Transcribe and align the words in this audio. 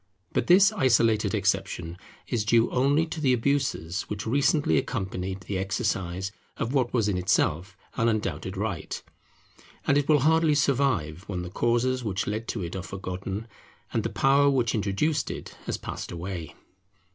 But 0.33 0.47
this 0.47 0.71
isolated 0.71 1.35
exception 1.35 1.95
is 2.25 2.43
due 2.43 2.71
only 2.71 3.05
to 3.05 3.21
the 3.21 3.33
abuses 3.33 4.01
which 4.09 4.25
recently 4.25 4.79
accompanied 4.79 5.41
the 5.41 5.59
exercise 5.59 6.31
of 6.57 6.73
what 6.73 6.91
was 6.91 7.07
in 7.07 7.19
itself 7.19 7.77
an 7.97 8.09
undoubted 8.09 8.57
right; 8.57 8.99
and 9.85 9.99
it 9.99 10.09
will 10.09 10.21
hardly 10.21 10.55
survive 10.55 11.23
when 11.27 11.43
the 11.43 11.51
causes 11.51 12.03
which 12.03 12.25
led 12.25 12.47
to 12.47 12.63
it 12.63 12.75
are 12.75 12.81
forgotten, 12.81 13.47
and 13.93 14.01
the 14.01 14.09
power 14.09 14.49
which 14.49 14.73
introduced 14.73 15.29
it 15.29 15.55
has 15.67 15.77
passed 15.77 16.11
away. 16.11 16.55